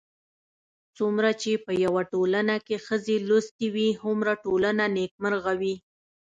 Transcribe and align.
څومره 0.97 1.29
چې 1.41 1.51
په 1.65 1.71
يوه 1.85 2.01
ټولنه 2.13 2.55
کې 2.65 2.77
ښځې 2.85 3.15
لوستې 3.27 3.67
وي، 3.75 3.89
هومره 4.03 4.33
ټولنه 4.45 4.83
نېکمرغه 4.95 5.53
وي 5.61 5.75